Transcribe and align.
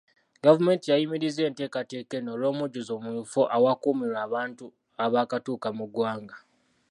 Gavumenti 0.43 0.85
yayimiriza 0.91 1.41
enteekateeka 1.49 2.13
eno 2.17 2.29
olw'omujjuzo 2.35 2.93
mu 3.03 3.11
bifo 3.17 3.41
awakuumirwa 3.55 4.17
abantu 4.27 4.65
abaakatuuka 5.03 5.69
mu 5.77 5.85
ggwanga. 5.89 6.35